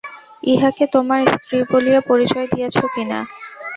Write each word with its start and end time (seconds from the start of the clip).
ইহাকে 0.43 0.85
তোমার 0.93 1.21
স্ত্রী 1.33 1.57
বলিয়া 1.69 2.01
পরিচয় 2.09 2.47
দিয়াছ 2.53 2.77
কি 2.93 3.03
না? 3.11 3.19